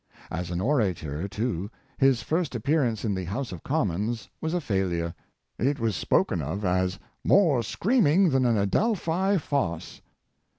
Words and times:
As 0.31 0.49
an 0.49 0.59
orator, 0.59 1.27
too, 1.27 1.69
his 1.95 2.23
first 2.23 2.55
appearance 2.55 3.05
in 3.05 3.13
the 3.13 3.25
House 3.25 3.51
of 3.51 3.61
Commons 3.61 4.27
was 4.41 4.55
a 4.55 4.59
failure. 4.59 5.13
It 5.59 5.79
was 5.79 5.95
spoken 5.95 6.41
of 6.41 6.65
as" 6.65 6.97
more 7.33 7.61
screaming 7.61 8.31
than 8.31 8.43
an 8.47 8.57
Adelphi 8.57 9.37
farce." 9.37 10.01